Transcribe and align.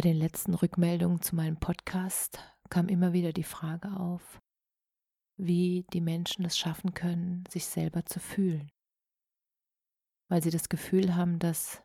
Bei 0.00 0.08
den 0.08 0.16
letzten 0.16 0.54
Rückmeldungen 0.54 1.20
zu 1.20 1.36
meinem 1.36 1.60
Podcast 1.60 2.38
kam 2.70 2.88
immer 2.88 3.12
wieder 3.12 3.34
die 3.34 3.42
Frage 3.42 3.94
auf, 4.00 4.40
wie 5.36 5.84
die 5.92 6.00
Menschen 6.00 6.42
es 6.46 6.56
schaffen 6.56 6.94
können, 6.94 7.44
sich 7.50 7.66
selber 7.66 8.06
zu 8.06 8.18
fühlen. 8.18 8.72
Weil 10.30 10.42
sie 10.42 10.48
das 10.50 10.70
Gefühl 10.70 11.16
haben, 11.16 11.38
dass 11.38 11.82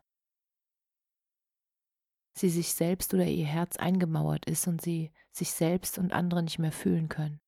sie 2.38 2.48
sich 2.48 2.72
selbst 2.72 3.12
oder 3.12 3.26
ihr 3.26 3.44
Herz 3.44 3.76
eingemauert 3.76 4.46
ist 4.46 4.66
und 4.66 4.80
sie 4.80 5.12
sich 5.30 5.50
selbst 5.50 5.98
und 5.98 6.14
andere 6.14 6.42
nicht 6.42 6.58
mehr 6.58 6.72
fühlen 6.72 7.10
können. 7.10 7.42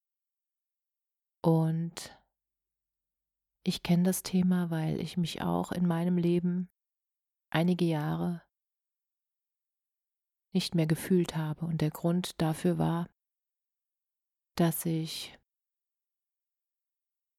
Und 1.43 2.21
ich 3.65 3.83
kenne 3.83 4.03
das 4.03 4.23
Thema, 4.23 4.69
weil 4.69 5.01
ich 5.01 5.17
mich 5.17 5.41
auch 5.41 5.73
in 5.73 5.87
meinem 5.87 6.19
Leben 6.19 6.69
einige 7.49 7.87
Jahre 7.87 8.43
nicht 10.53 10.75
mehr 10.75 10.87
gefühlt 10.87 11.37
habe. 11.37 11.65
Und 11.65 11.81
der 11.81 11.91
Grund 11.91 12.41
dafür 12.41 12.79
war, 12.79 13.09
dass 14.57 14.85
ich 14.87 15.39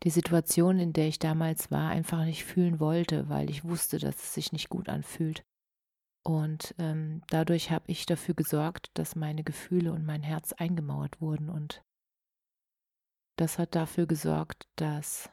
die 0.04 0.10
Situation, 0.10 0.80
in 0.80 0.94
der 0.94 1.08
ich 1.08 1.20
damals 1.20 1.72
war, 1.72 1.90
einfach 1.90 2.24
nicht 2.24 2.46
fühlen 2.46 2.80
wollte, 2.80 3.28
weil 3.28 3.50
ich 3.50 3.66
wusste, 3.66 4.00
dass 4.00 4.16
es 4.16 4.34
sich 4.34 4.54
nicht 4.54 4.70
gut 4.70 4.88
anfühlt. 4.88 5.44
Und 6.24 6.76
ähm, 6.78 7.22
dadurch 7.30 7.72
habe 7.72 7.86
ich 7.88 8.06
dafür 8.06 8.36
gesorgt, 8.36 8.92
dass 8.94 9.16
meine 9.16 9.44
Gefühle 9.44 9.92
und 9.92 10.06
mein 10.06 10.24
Herz 10.24 10.54
eingemauert 10.54 11.20
wurden. 11.22 11.50
Und 11.50 11.84
das 13.38 13.58
hat 13.58 13.76
dafür 13.76 14.06
gesorgt, 14.06 14.70
dass 14.76 15.30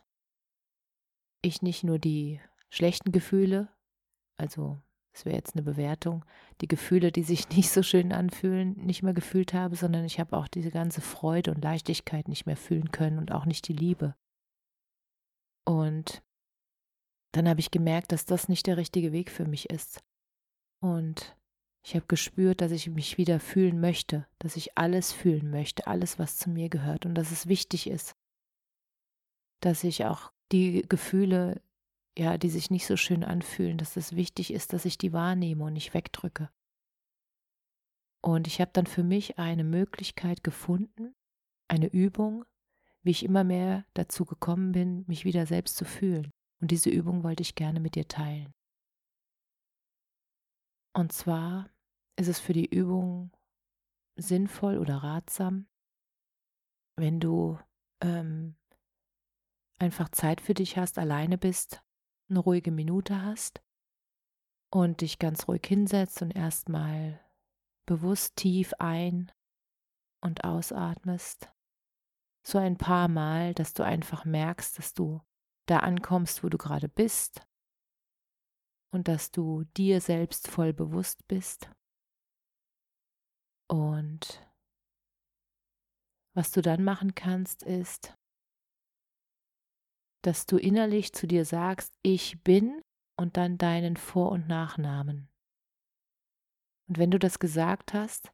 ich 1.43 1.63
nicht 1.63 1.85
nur 1.85 1.99
die 1.99 2.41
schlechten 2.71 3.13
Gefühle, 3.13 3.69
also 4.37 4.81
das 5.17 5.25
wäre 5.25 5.37
jetzt 5.37 5.55
eine 5.55 5.63
Bewertung, 5.63 6.27
die 6.61 6.69
Gefühle, 6.69 7.11
die 7.11 7.23
sich 7.23 7.49
nicht 7.57 7.71
so 7.71 7.83
schön 7.83 8.13
anfühlen, 8.13 8.77
nicht 8.77 9.03
mehr 9.03 9.15
gefühlt 9.15 9.55
habe, 9.55 9.75
sondern 9.75 10.05
ich 10.05 10.21
habe 10.21 10.37
auch 10.37 10.47
diese 10.47 10.71
ganze 10.71 11.01
Freude 11.01 11.53
und 11.53 11.65
Leichtigkeit 11.65 12.29
nicht 12.29 12.45
mehr 12.45 12.57
fühlen 12.57 12.91
können 12.91 13.19
und 13.19 13.33
auch 13.33 13.47
nicht 13.47 13.67
die 13.67 13.73
Liebe. 13.73 14.15
Und 15.65 16.23
dann 17.33 17.49
habe 17.49 17.61
ich 17.61 17.71
gemerkt, 17.71 18.13
dass 18.13 18.27
das 18.27 18.51
nicht 18.51 18.67
der 18.67 18.77
richtige 18.77 19.13
Weg 19.13 19.31
für 19.31 19.47
mich 19.47 19.71
ist. 19.71 20.05
Und 20.83 21.35
ich 21.83 21.95
habe 21.95 22.05
gespürt, 22.07 22.61
dass 22.61 22.71
ich 22.71 22.91
mich 22.91 23.17
wieder 23.17 23.41
fühlen 23.41 23.81
möchte, 23.81 24.27
dass 24.39 24.57
ich 24.57 24.77
alles 24.77 25.13
fühlen 25.13 25.51
möchte, 25.51 25.87
alles, 25.87 26.19
was 26.19 26.37
zu 26.37 26.51
mir 26.51 26.69
gehört 26.69 27.07
und 27.07 27.15
dass 27.15 27.31
es 27.31 27.47
wichtig 27.47 27.87
ist, 27.87 28.15
dass 29.63 29.83
ich 29.83 30.05
auch 30.05 30.31
die 30.53 30.83
Gefühle 30.87 31.63
ja, 32.19 32.39
die 32.39 32.49
sich 32.49 32.71
nicht 32.71 32.87
so 32.87 32.97
schön 32.97 33.25
anfühlen, 33.25 33.79
dass 33.79 33.97
es 33.97 34.17
wichtig 34.17 34.53
ist, 34.53 34.73
dass 34.73 34.85
ich 34.85 34.99
die 34.99 35.13
wahrnehme 35.13 35.65
und 35.65 35.75
nicht 35.75 35.93
wegdrücke. 35.93 36.51
Und 38.23 38.47
ich 38.47 38.61
habe 38.61 38.71
dann 38.73 38.87
für 38.87 39.05
mich 39.05 39.39
eine 39.39 39.65
Möglichkeit 39.65 40.43
gefunden, 40.43 41.15
eine 41.69 41.89
Übung, 41.89 42.45
wie 43.03 43.11
ich 43.11 43.23
immer 43.23 43.45
mehr 43.45 43.85
dazu 43.95 44.25
gekommen 44.25 44.73
bin, 44.73 45.05
mich 45.07 45.25
wieder 45.25 45.47
selbst 45.47 45.77
zu 45.77 45.85
fühlen. 45.85 46.31
Und 46.61 46.71
diese 46.71 46.91
Übung 46.91 47.23
wollte 47.23 47.43
ich 47.43 47.55
gerne 47.55 47.81
mit 47.81 47.95
dir 47.95 48.09
teilen. 48.09 48.53
Und 50.95 51.13
zwar 51.13 51.69
ist 52.17 52.29
es 52.29 52.41
für 52.41 52.55
die 52.55 52.67
Übung 52.67 53.31
sinnvoll 54.17 54.79
oder 54.79 54.97
ratsam, 54.97 55.69
wenn 56.97 57.21
du 57.21 57.59
ähm, 58.01 58.57
einfach 59.79 60.09
Zeit 60.09 60.41
für 60.41 60.55
dich 60.55 60.79
hast, 60.79 60.99
alleine 60.99 61.37
bist 61.37 61.86
eine 62.29 62.39
ruhige 62.39 62.71
Minute 62.71 63.23
hast 63.23 63.63
und 64.71 65.01
dich 65.01 65.19
ganz 65.19 65.49
ruhig 65.49 65.63
hinsetzt 65.67 66.23
und 66.23 66.35
erstmal 66.35 67.21
bewusst 67.87 68.37
tief 68.37 68.75
ein 68.79 69.31
und 70.21 70.45
ausatmest. 70.45 71.51
So 72.45 72.59
ein 72.59 72.77
paar 72.77 73.09
Mal, 73.09 73.55
dass 73.55 73.75
du 73.75 73.85
einfach 73.85 74.25
merkst, 74.25 74.79
dass 74.79 74.95
du 74.95 75.21
da 75.67 75.81
ankommst, 75.81 76.45
wo 76.45 76.49
du 76.49 76.59
gerade 76.59 76.89
bist 76.89 77.43
und 78.93 79.09
dass 79.09 79.31
du 79.31 79.65
dir 79.77 80.01
selbst 80.01 80.49
voll 80.49 80.73
bewusst 80.73 81.27
bist. 81.27 81.71
Und 83.69 84.47
was 86.35 86.53
du 86.53 86.63
dann 86.63 86.85
machen 86.85 87.15
kannst, 87.15 87.63
ist, 87.63 88.17
dass 90.27 90.45
du 90.45 90.57
innerlich 90.57 91.13
zu 91.13 91.29
dir 91.29 91.45
sagst, 91.45 91.95
ich 92.03 92.43
bin 92.43 92.83
und 93.17 93.37
dann 93.37 93.59
deinen 93.59 93.97
Vor- 93.97 94.33
und 94.33 94.49
Nachnamen. 94.49 95.29
Und 96.89 96.99
wenn 96.99 97.13
du 97.13 97.19
das 97.21 97.39
gesagt 97.39 97.95
hast, 97.95 98.33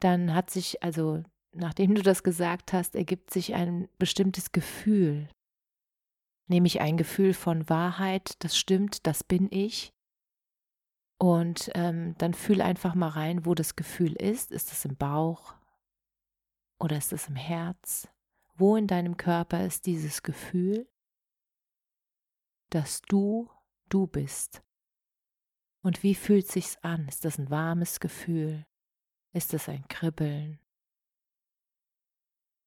dann 0.00 0.32
hat 0.32 0.50
sich, 0.50 0.84
also 0.84 1.24
nachdem 1.52 1.96
du 1.96 2.02
das 2.02 2.22
gesagt 2.22 2.72
hast, 2.72 2.94
ergibt 2.94 3.32
sich 3.32 3.54
ein 3.54 3.88
bestimmtes 3.98 4.52
Gefühl, 4.52 5.28
nämlich 6.46 6.80
ein 6.80 6.96
Gefühl 6.96 7.34
von 7.34 7.68
Wahrheit, 7.68 8.34
das 8.44 8.56
stimmt, 8.56 9.08
das 9.08 9.24
bin 9.24 9.48
ich. 9.50 9.92
Und 11.18 11.70
ähm, 11.74 12.14
dann 12.18 12.32
fühl 12.32 12.60
einfach 12.60 12.94
mal 12.94 13.08
rein, 13.08 13.44
wo 13.44 13.54
das 13.54 13.74
Gefühl 13.74 14.12
ist. 14.12 14.52
Ist 14.52 14.70
es 14.70 14.84
im 14.84 14.96
Bauch 14.96 15.54
oder 16.78 16.96
ist 16.96 17.12
es 17.12 17.26
im 17.26 17.36
Herz? 17.36 18.06
Wo 18.58 18.76
in 18.76 18.86
deinem 18.86 19.18
Körper 19.18 19.66
ist 19.66 19.84
dieses 19.84 20.22
Gefühl, 20.22 20.88
dass 22.70 23.02
du 23.02 23.50
du 23.90 24.06
bist? 24.06 24.62
Und 25.82 26.02
wie 26.02 26.14
fühlt 26.14 26.48
sich's 26.48 26.78
an? 26.78 27.06
Ist 27.06 27.26
das 27.26 27.38
ein 27.38 27.50
warmes 27.50 28.00
Gefühl? 28.00 28.66
Ist 29.32 29.52
das 29.52 29.68
ein 29.68 29.86
Kribbeln? 29.88 30.58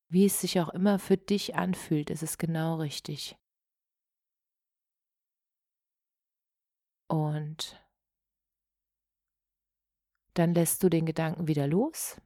Wie 0.10 0.26
es 0.26 0.40
sich 0.40 0.60
auch 0.60 0.70
immer 0.70 1.00
für 1.00 1.18
dich 1.18 1.56
anfühlt, 1.56 2.12
ist 2.12 2.24
es 2.24 2.38
genau 2.38 2.78
richtig. 2.78 3.36
Und 7.08 7.84
dann 10.36 10.54
lässt 10.54 10.84
du 10.84 10.90
den 10.90 11.08
Gedanken 11.08 11.48
wieder 11.48 11.68
los 11.68 12.22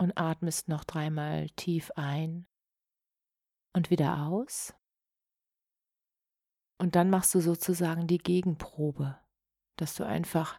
und 0.00 0.16
atmest 0.16 0.68
noch 0.68 0.84
dreimal 0.84 1.50
tief 1.50 1.90
ein 1.94 2.46
und 3.74 3.90
wieder 3.90 4.26
aus. 4.28 4.74
Und 6.78 6.96
dann 6.96 7.10
machst 7.10 7.34
du 7.34 7.40
sozusagen 7.40 8.06
die 8.06 8.16
Gegenprobe, 8.16 9.20
dass 9.76 9.94
du 9.94 10.06
einfach 10.06 10.58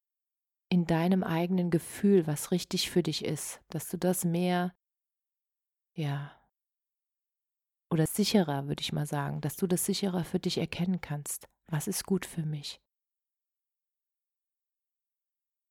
in 0.69 0.85
deinem 0.85 1.23
eigenen 1.23 1.71
Gefühl, 1.71 2.27
was 2.27 2.51
richtig 2.51 2.91
für 2.91 3.01
dich 3.01 3.25
ist, 3.25 3.63
dass 3.69 3.89
du 3.89 3.97
das 3.97 4.23
mehr, 4.23 4.75
ja, 5.95 6.39
oder 7.89 8.05
sicherer, 8.05 8.67
würde 8.67 8.81
ich 8.81 8.93
mal 8.93 9.07
sagen, 9.07 9.41
dass 9.41 9.57
du 9.57 9.65
das 9.65 9.85
sicherer 9.85 10.23
für 10.23 10.39
dich 10.39 10.59
erkennen 10.59 11.01
kannst. 11.01 11.49
Was 11.65 11.87
ist 11.87 12.05
gut 12.05 12.27
für 12.27 12.45
mich? 12.45 12.79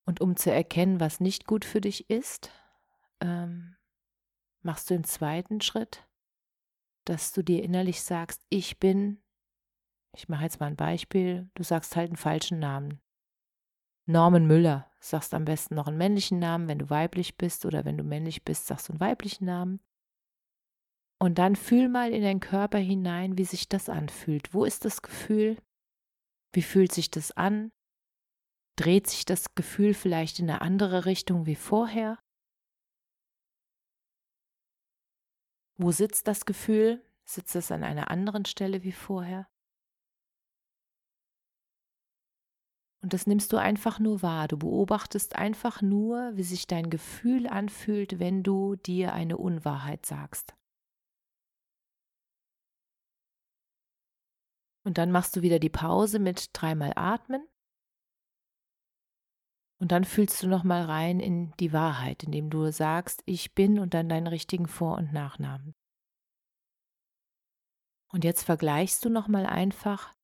Und 0.07 0.21
um 0.21 0.35
zu 0.37 0.53
erkennen, 0.53 0.99
was 0.99 1.21
nicht 1.21 1.47
gut 1.47 1.65
für 1.65 1.81
dich 1.81 2.11
ist, 2.11 2.51
ähm, 3.21 3.77
machst 4.63 4.91
du 4.91 4.95
im 4.95 5.05
zweiten 5.05 5.61
Schritt, 5.61 6.07
dass 7.05 7.33
du 7.33 7.43
dir 7.43 7.63
innerlich 7.63 8.03
sagst, 8.03 8.45
ich 8.49 8.79
bin, 8.79 9.23
ich 10.17 10.29
mache 10.29 10.45
jetzt 10.45 10.61
mal 10.61 10.67
ein 10.67 10.77
Beispiel, 10.77 11.51
du 11.55 11.63
sagst 11.63 11.97
halt 11.97 12.11
einen 12.11 12.17
falschen 12.17 12.59
Namen. 12.59 13.01
Norman 14.07 14.47
Müller, 14.47 14.91
sagst 14.99 15.35
am 15.35 15.45
besten 15.45 15.75
noch 15.75 15.87
einen 15.87 15.99
männlichen 15.99 16.39
Namen, 16.39 16.69
wenn 16.69 16.79
du 16.79 16.91
weiblich 16.91 17.37
bist 17.37 17.65
oder 17.65 17.85
wenn 17.85 17.97
du 17.97 18.05
männlich 18.05 18.45
bist, 18.45 18.67
sagst 18.67 18.89
du 18.89 18.93
einen 18.93 19.01
weiblichen 19.01 19.45
Namen. 19.47 19.81
Und 21.19 21.39
dann 21.39 21.55
fühl 21.55 21.89
mal 21.89 22.13
in 22.13 22.23
deinen 22.23 22.41
Körper 22.41 22.79
hinein, 22.79 23.37
wie 23.37 23.45
sich 23.45 23.69
das 23.69 23.89
anfühlt. 23.89 24.55
Wo 24.55 24.65
ist 24.65 24.85
das 24.85 25.03
Gefühl? 25.03 25.59
Wie 26.53 26.63
fühlt 26.63 26.93
sich 26.93 27.11
das 27.11 27.31
an? 27.33 27.73
Dreht 28.77 29.07
sich 29.07 29.27
das 29.27 29.55
Gefühl 29.55 29.93
vielleicht 29.95 30.39
in 30.39 30.49
eine 30.49 30.63
andere 30.63 31.05
Richtung 31.05 31.47
wie 31.47 31.57
vorher? 31.57 32.19
Wo 35.83 35.93
sitzt 35.93 36.29
das 36.29 36.45
Gefühl? 36.45 37.03
Sitzt 37.25 37.57
es 37.57 37.73
an 37.73 37.85
einer 37.85 38.11
anderen 38.11 38.45
Stelle 38.45 38.83
wie 38.83 38.93
vorher? 38.93 39.49
Und 43.03 43.15
das 43.15 43.27
nimmst 43.27 43.51
du 43.55 43.57
einfach 43.57 43.99
nur 43.99 44.21
wahr. 44.21 44.47
Du 44.47 44.59
beobachtest 44.59 45.37
einfach 45.37 45.81
nur, 45.81 46.37
wie 46.37 46.43
sich 46.43 46.67
dein 46.67 46.91
Gefühl 46.91 47.47
anfühlt, 47.47 48.19
wenn 48.19 48.43
du 48.43 48.77
dir 48.77 49.15
eine 49.15 49.39
Unwahrheit 49.39 50.05
sagst. 50.05 50.55
Und 54.85 54.99
dann 54.99 55.11
machst 55.11 55.35
du 55.35 55.41
wieder 55.41 55.59
die 55.59 55.71
Pause 55.71 56.19
mit 56.19 56.51
dreimal 56.53 56.93
Atmen. 56.95 57.49
Und 59.81 59.93
dann 59.93 60.05
fühlst 60.05 60.43
du 60.43 60.49
nochmal 60.49 60.83
rein 60.83 61.21
in 61.21 61.53
die 61.59 61.73
Wahrheit, 61.73 62.23
indem 62.23 62.51
du 62.51 62.71
sagst, 62.71 63.23
ich 63.25 63.55
bin 63.55 63.79
und 63.79 63.95
dann 63.95 64.11
deinen 64.11 64.27
richtigen 64.27 64.69
Vor- 64.69 64.99
und 64.99 65.13
Nachnamen. 65.13 65.75
Und 68.13 68.25
jetzt 68.25 68.43
vergleichst 68.43 69.05
du 69.05 69.09
nochmal 69.09 69.47
einfach 69.47 70.15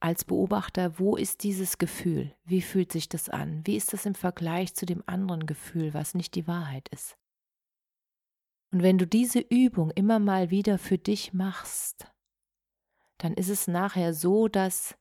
als 0.00 0.24
Beobachter, 0.24 0.98
wo 0.98 1.16
ist 1.16 1.42
dieses 1.42 1.76
Gefühl? 1.78 2.34
Wie 2.44 2.62
fühlt 2.62 2.92
sich 2.92 3.08
das 3.08 3.28
an? 3.28 3.66
Wie 3.66 3.76
ist 3.76 3.92
das 3.92 4.06
im 4.06 4.14
Vergleich 4.14 4.74
zu 4.74 4.86
dem 4.86 5.02
anderen 5.06 5.46
Gefühl, 5.46 5.92
was 5.92 6.14
nicht 6.14 6.34
die 6.34 6.46
Wahrheit 6.46 6.88
ist? 6.88 7.18
Und 8.70 8.82
wenn 8.82 8.98
du 8.98 9.06
diese 9.06 9.40
Übung 9.40 9.90
immer 9.90 10.18
mal 10.18 10.50
wieder 10.50 10.78
für 10.78 10.98
dich 10.98 11.32
machst, 11.32 12.10
dann 13.18 13.34
ist 13.34 13.48
es 13.48 13.68
nachher 13.68 14.14
so, 14.14 14.48
dass 14.48 14.96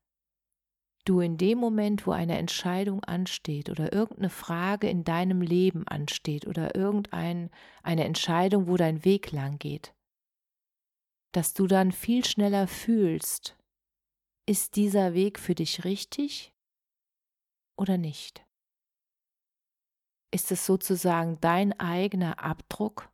du 1.06 1.20
in 1.20 1.38
dem 1.38 1.58
Moment, 1.58 2.08
wo 2.08 2.12
eine 2.12 2.38
Entscheidung 2.38 3.04
ansteht 3.04 3.70
oder 3.70 3.92
irgendeine 3.94 4.30
Frage 4.30 4.90
in 4.90 5.04
deinem 5.04 5.42
Leben 5.42 5.88
ansteht 5.88 6.48
oder 6.48 6.76
irgendeine 6.76 7.50
Entscheidung, 7.84 8.68
wo 8.68 8.78
dein 8.78 9.04
Weg 9.06 9.32
lang 9.32 9.60
geht, 9.60 9.94
dass 11.34 11.54
du 11.54 11.68
dann 11.68 11.92
viel 11.92 12.24
schneller 12.26 12.68
fühlst, 12.68 13.58
ist 14.46 14.76
dieser 14.76 15.14
Weg 15.14 15.40
für 15.40 15.56
dich 15.56 15.84
richtig 15.84 16.54
oder 17.78 17.98
nicht? 17.98 18.46
Ist 20.32 20.52
es 20.52 20.66
sozusagen 20.66 21.40
dein 21.42 21.80
eigener 21.80 22.44
Abdruck 22.44 23.12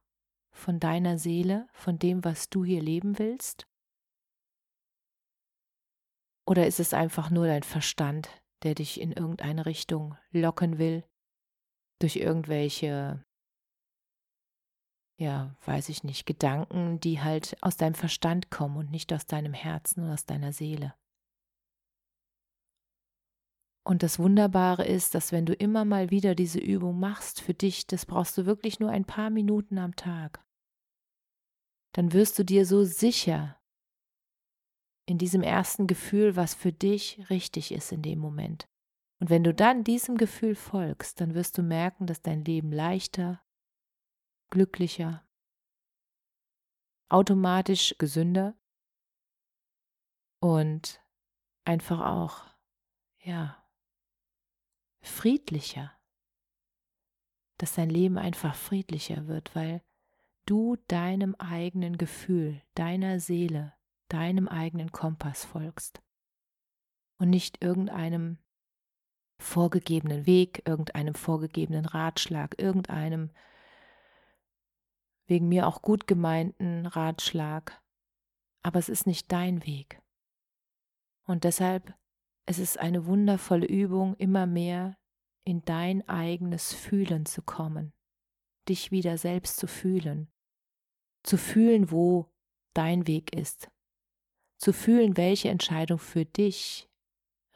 von 0.52 0.80
deiner 0.80 1.18
Seele, 1.18 1.68
von 1.74 2.00
dem, 2.00 2.24
was 2.24 2.50
du 2.50 2.66
hier 2.66 2.82
leben 2.82 3.20
willst? 3.20 3.69
Oder 6.50 6.66
ist 6.66 6.80
es 6.80 6.96
einfach 6.96 7.30
nur 7.30 7.46
dein 7.46 7.62
Verstand, 7.62 8.28
der 8.64 8.74
dich 8.74 9.00
in 9.00 9.12
irgendeine 9.12 9.68
Richtung 9.68 10.18
locken 10.32 10.80
will, 10.80 11.04
durch 12.00 12.16
irgendwelche, 12.16 13.24
ja, 15.20 15.56
weiß 15.66 15.90
ich 15.90 16.04
nicht, 16.04 16.26
Gedanken, 16.26 17.00
die 17.02 17.22
halt 17.22 17.56
aus 17.62 17.78
deinem 17.78 17.94
Verstand 17.94 18.50
kommen 18.50 18.78
und 18.78 18.90
nicht 18.90 19.14
aus 19.14 19.28
deinem 19.28 19.54
Herzen 19.54 20.04
und 20.04 20.10
aus 20.10 20.26
deiner 20.26 20.52
Seele? 20.52 20.96
Und 23.86 24.02
das 24.02 24.18
Wunderbare 24.18 24.88
ist, 24.88 25.14
dass 25.14 25.32
wenn 25.32 25.46
du 25.46 25.54
immer 25.54 25.86
mal 25.86 26.10
wieder 26.10 26.34
diese 26.34 26.60
Übung 26.60 27.00
machst 27.00 27.42
für 27.42 27.54
dich, 27.54 27.86
das 27.86 28.08
brauchst 28.08 28.36
du 28.40 28.48
wirklich 28.48 28.80
nur 28.80 28.90
ein 28.90 29.06
paar 29.06 29.30
Minuten 29.30 29.78
am 29.78 29.96
Tag, 29.96 30.44
dann 31.94 32.12
wirst 32.12 32.40
du 32.40 32.44
dir 32.44 32.66
so 32.66 32.84
sicher 32.86 33.59
in 35.10 35.18
diesem 35.18 35.42
ersten 35.42 35.88
Gefühl, 35.88 36.36
was 36.36 36.54
für 36.54 36.72
dich 36.72 37.30
richtig 37.30 37.72
ist 37.72 37.92
in 37.92 38.02
dem 38.02 38.20
Moment. 38.20 38.70
Und 39.20 39.30
wenn 39.30 39.44
du 39.44 39.54
dann 39.54 39.84
diesem 39.84 40.18
Gefühl 40.18 40.56
folgst, 40.56 41.20
dann 41.20 41.34
wirst 41.34 41.58
du 41.58 41.64
merken, 41.64 42.06
dass 42.06 42.22
dein 42.22 42.46
Leben 42.46 42.72
leichter, 42.72 43.42
glücklicher, 44.52 45.28
automatisch 47.10 47.96
gesünder 47.98 48.56
und 50.40 51.04
einfach 51.66 52.02
auch, 52.02 52.44
ja, 53.24 53.62
friedlicher, 55.02 55.92
dass 57.58 57.74
dein 57.74 57.90
Leben 57.90 58.18
einfach 58.18 58.56
friedlicher 58.56 59.28
wird, 59.28 59.56
weil 59.56 59.82
du 60.46 60.78
deinem 60.88 61.36
eigenen 61.36 61.98
Gefühl, 61.98 62.62
deiner 62.76 63.20
Seele, 63.20 63.74
deinem 64.10 64.48
eigenen 64.48 64.92
Kompass 64.92 65.46
folgst 65.46 66.02
und 67.18 67.30
nicht 67.30 67.64
irgendeinem 67.64 68.38
vorgegebenen 69.40 70.26
Weg, 70.26 70.68
irgendeinem 70.68 71.16
vorgegebenen 71.16 71.86
Ratschlag, 71.86 72.60
irgendeinem 72.60 73.32
wegen 75.28 75.48
mir 75.48 75.68
auch 75.68 75.82
gut 75.82 76.08
gemeinten 76.08 76.88
Ratschlag, 76.88 77.82
aber 78.64 78.80
es 78.80 78.90
ist 78.90 79.06
nicht 79.06 79.32
dein 79.32 79.66
Weg. 79.66 80.02
Und 81.26 81.44
deshalb 81.44 81.94
es 82.50 82.58
ist 82.58 82.80
eine 82.80 83.06
wundervolle 83.06 83.68
Übung, 83.68 84.16
immer 84.16 84.48
mehr 84.48 84.98
in 85.44 85.62
dein 85.66 86.10
eigenes 86.10 86.74
Fühlen 86.74 87.28
zu 87.28 87.44
kommen, 87.44 87.94
dich 88.68 88.90
wieder 88.90 89.20
selbst 89.20 89.58
zu 89.58 89.68
fühlen, 89.68 90.32
zu 91.22 91.38
fühlen, 91.38 91.92
wo 91.92 92.34
dein 92.74 93.06
Weg 93.06 93.36
ist, 93.36 93.70
zu 94.60 94.74
fühlen, 94.74 95.18
welche 95.18 95.50
Entscheidung 95.50 95.98
für 95.98 96.26
dich 96.26 96.90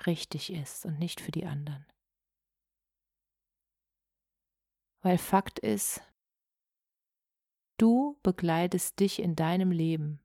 richtig 0.08 0.52
ist 0.52 0.86
und 0.86 1.00
nicht 1.00 1.22
für 1.22 1.32
die 1.32 1.46
anderen. 1.46 1.86
Weil 5.02 5.18
Fakt 5.18 5.60
ist, 5.60 6.02
du 7.78 8.18
begleitest 8.24 9.00
dich 9.00 9.20
in 9.20 9.36
deinem 9.36 9.72
Leben 9.72 10.22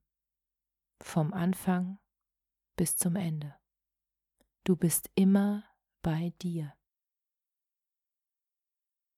vom 1.00 1.32
Anfang 1.32 1.98
bis 2.76 2.96
zum 2.96 3.16
Ende. 3.16 3.56
Du 4.62 4.76
bist 4.76 5.10
immer 5.16 5.64
bei 6.02 6.32
dir. 6.40 6.74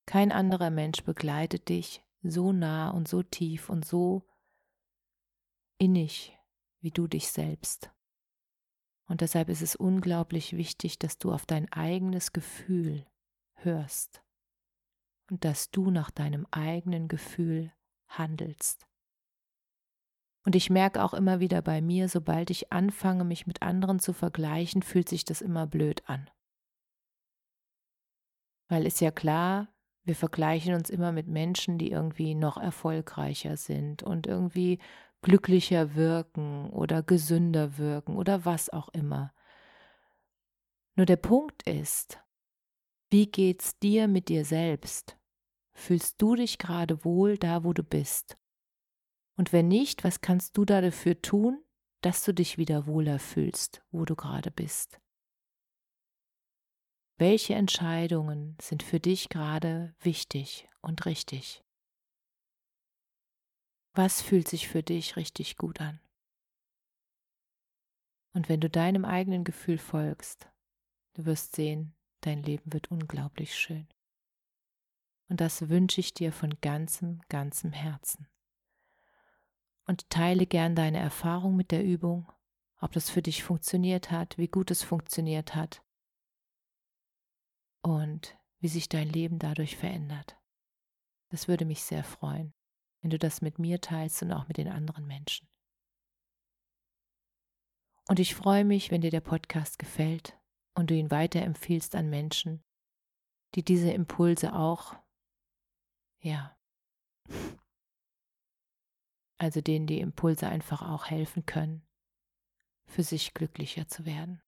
Kein 0.07 0.31
anderer 0.31 0.71
Mensch 0.71 1.03
begleitet 1.03 1.69
dich 1.69 2.03
so 2.23 2.51
nah 2.51 2.89
und 2.89 3.07
so 3.07 3.21
tief 3.21 3.69
und 3.69 3.85
so 3.85 4.27
innig 5.77 6.37
wie 6.81 6.91
du 6.91 7.07
dich 7.07 7.29
selbst. 7.29 7.91
Und 9.07 9.21
deshalb 9.21 9.49
ist 9.49 9.61
es 9.61 9.75
unglaublich 9.75 10.55
wichtig, 10.55 10.99
dass 10.99 11.17
du 11.17 11.31
auf 11.31 11.45
dein 11.45 11.71
eigenes 11.71 12.33
Gefühl 12.33 13.05
hörst 13.55 14.23
und 15.29 15.45
dass 15.45 15.71
du 15.71 15.91
nach 15.91 16.11
deinem 16.11 16.47
eigenen 16.51 17.07
Gefühl 17.07 17.71
handelst. 18.07 18.87
Und 20.43 20.55
ich 20.55 20.69
merke 20.69 21.03
auch 21.03 21.13
immer 21.13 21.39
wieder 21.39 21.61
bei 21.61 21.81
mir, 21.81 22.09
sobald 22.09 22.49
ich 22.49 22.73
anfange, 22.73 23.23
mich 23.23 23.45
mit 23.45 23.61
anderen 23.61 23.99
zu 23.99 24.11
vergleichen, 24.13 24.81
fühlt 24.81 25.07
sich 25.07 25.23
das 25.23 25.41
immer 25.41 25.67
blöd 25.67 26.07
an. 26.09 26.29
Weil 28.67 28.85
ist 28.85 29.01
ja 29.01 29.11
klar, 29.11 29.67
wir 30.03 30.15
vergleichen 30.15 30.73
uns 30.73 30.89
immer 30.89 31.11
mit 31.11 31.27
Menschen, 31.27 31.77
die 31.77 31.91
irgendwie 31.91 32.33
noch 32.33 32.57
erfolgreicher 32.57 33.55
sind 33.55 34.01
und 34.01 34.25
irgendwie 34.25 34.79
glücklicher 35.21 35.95
wirken 35.95 36.69
oder 36.71 37.03
gesünder 37.03 37.77
wirken 37.77 38.15
oder 38.15 38.45
was 38.45 38.69
auch 38.69 38.89
immer. 38.89 39.33
Nur 40.95 41.05
der 41.05 41.17
Punkt 41.17 41.63
ist, 41.63 42.19
wie 43.09 43.27
geht's 43.27 43.77
dir 43.79 44.07
mit 44.07 44.29
dir 44.29 44.45
selbst? 44.45 45.17
Fühlst 45.73 46.21
du 46.21 46.35
dich 46.35 46.57
gerade 46.57 47.03
wohl 47.05 47.37
da, 47.37 47.63
wo 47.63 47.73
du 47.73 47.83
bist? 47.83 48.37
Und 49.37 49.53
wenn 49.53 49.67
nicht, 49.67 50.03
was 50.03 50.21
kannst 50.21 50.57
du 50.57 50.65
da 50.65 50.81
dafür 50.81 51.21
tun, 51.21 51.63
dass 52.01 52.23
du 52.23 52.33
dich 52.33 52.57
wieder 52.57 52.87
wohler 52.87 53.19
fühlst, 53.19 53.81
wo 53.91 54.05
du 54.05 54.15
gerade 54.15 54.51
bist? 54.51 54.99
Welche 57.17 57.53
Entscheidungen 57.53 58.57
sind 58.61 58.81
für 58.81 58.99
dich 58.99 59.29
gerade 59.29 59.95
wichtig 59.99 60.67
und 60.81 61.05
richtig? 61.05 61.63
Was 63.93 64.21
fühlt 64.21 64.47
sich 64.47 64.69
für 64.69 64.83
dich 64.83 65.17
richtig 65.17 65.57
gut 65.57 65.81
an? 65.81 65.99
Und 68.33 68.47
wenn 68.47 68.61
du 68.61 68.69
deinem 68.69 69.03
eigenen 69.03 69.43
Gefühl 69.43 69.77
folgst, 69.77 70.49
du 71.13 71.25
wirst 71.25 71.57
sehen, 71.57 71.93
dein 72.21 72.41
Leben 72.41 72.71
wird 72.71 72.89
unglaublich 72.89 73.53
schön. 73.53 73.89
Und 75.27 75.41
das 75.41 75.67
wünsche 75.67 75.99
ich 75.99 76.13
dir 76.13 76.31
von 76.31 76.61
ganzem, 76.61 77.21
ganzem 77.27 77.73
Herzen. 77.73 78.29
Und 79.85 80.09
teile 80.09 80.45
gern 80.45 80.73
deine 80.73 80.99
Erfahrung 80.99 81.57
mit 81.57 81.71
der 81.71 81.83
Übung, 81.83 82.31
ob 82.79 82.93
das 82.93 83.09
für 83.09 83.21
dich 83.21 83.43
funktioniert 83.43 84.09
hat, 84.09 84.37
wie 84.37 84.47
gut 84.47 84.71
es 84.71 84.83
funktioniert 84.83 85.53
hat 85.53 85.83
und 87.81 88.37
wie 88.59 88.69
sich 88.69 88.87
dein 88.87 89.09
Leben 89.09 89.37
dadurch 89.37 89.75
verändert. 89.75 90.37
Das 91.27 91.49
würde 91.49 91.65
mich 91.65 91.83
sehr 91.83 92.05
freuen 92.05 92.53
wenn 93.01 93.09
du 93.09 93.19
das 93.19 93.41
mit 93.41 93.59
mir 93.59 93.81
teilst 93.81 94.21
und 94.21 94.31
auch 94.31 94.47
mit 94.47 94.57
den 94.57 94.67
anderen 94.67 95.05
Menschen. 95.05 95.47
Und 98.07 98.19
ich 98.19 98.35
freue 98.35 98.65
mich, 98.65 98.91
wenn 98.91 99.01
dir 99.01 99.11
der 99.11 99.21
Podcast 99.21 99.79
gefällt 99.79 100.37
und 100.73 100.89
du 100.89 100.95
ihn 100.95 101.11
weiterempfiehlst 101.11 101.95
an 101.95 102.09
Menschen, 102.09 102.63
die 103.55 103.63
diese 103.63 103.91
Impulse 103.91 104.53
auch, 104.53 104.95
ja, 106.19 106.57
also 109.37 109.61
denen 109.61 109.87
die 109.87 109.99
Impulse 109.99 110.47
einfach 110.47 110.81
auch 110.81 111.05
helfen 111.05 111.45
können, 111.45 111.87
für 112.85 113.03
sich 113.03 113.33
glücklicher 113.33 113.87
zu 113.87 114.05
werden 114.05 114.41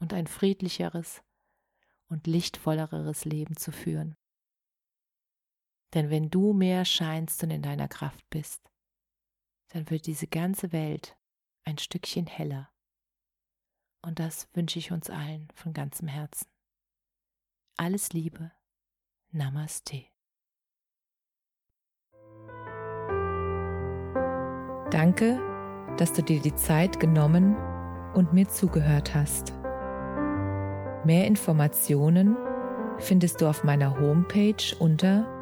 und 0.00 0.12
ein 0.12 0.26
friedlicheres 0.26 1.22
und 2.08 2.26
lichtvolleres 2.26 3.24
Leben 3.24 3.56
zu 3.56 3.70
führen. 3.70 4.16
Denn 5.94 6.10
wenn 6.10 6.30
du 6.30 6.52
mehr 6.52 6.84
scheinst 6.84 7.42
und 7.42 7.50
in 7.50 7.62
deiner 7.62 7.88
Kraft 7.88 8.28
bist, 8.30 8.70
dann 9.68 9.90
wird 9.90 10.06
diese 10.06 10.26
ganze 10.26 10.72
Welt 10.72 11.16
ein 11.64 11.78
Stückchen 11.78 12.26
heller. 12.26 12.70
Und 14.02 14.18
das 14.18 14.48
wünsche 14.54 14.78
ich 14.78 14.90
uns 14.90 15.10
allen 15.10 15.48
von 15.54 15.72
ganzem 15.72 16.08
Herzen. 16.08 16.46
Alles 17.76 18.12
Liebe. 18.12 18.52
Namaste. 19.30 20.04
Danke, 24.90 25.40
dass 25.96 26.12
du 26.12 26.22
dir 26.22 26.40
die 26.40 26.54
Zeit 26.54 27.00
genommen 27.00 27.56
und 28.14 28.34
mir 28.34 28.48
zugehört 28.48 29.14
hast. 29.14 29.52
Mehr 31.04 31.26
Informationen 31.26 32.36
findest 32.98 33.40
du 33.40 33.48
auf 33.48 33.64
meiner 33.64 33.98
Homepage 33.98 34.76
unter 34.78 35.41